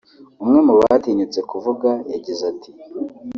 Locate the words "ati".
2.53-2.71